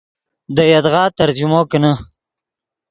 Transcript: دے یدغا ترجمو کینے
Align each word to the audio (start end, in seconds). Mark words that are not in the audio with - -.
دے 0.55 0.63
یدغا 0.73 1.03
ترجمو 1.17 1.61
کینے 1.69 1.93